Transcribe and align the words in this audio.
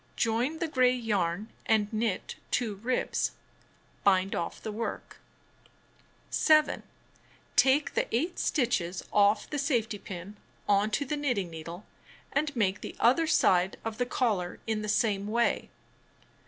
Join 0.15 0.57
the 0.57 0.67
gray 0.67 0.95
yam 0.95 1.49
and 1.67 1.93
knit 1.93 2.33
2 2.49 2.77
ribs. 2.77 3.33
Bind 4.03 4.33
off 4.33 4.59
the 4.59 4.71
work. 4.71 5.19
7. 6.31 6.81
Take 7.55 7.93
the 7.93 8.07
8 8.11 8.39
stitches 8.39 9.03
off 9.13 9.47
the 9.47 9.59
safety 9.59 9.99
pin 9.99 10.37
on 10.67 10.89
to 10.89 11.05
the 11.05 11.17
knitting 11.17 11.51
needle 11.51 11.85
and 12.33 12.55
make 12.55 12.81
the 12.81 12.95
other 12.99 13.27
side 13.27 13.77
of 13.85 13.99
the 13.99 14.07
c(jllar 14.07 14.57
in 14.65 14.81
the 14.81 14.89
same 14.89 15.27
way. 15.27 15.69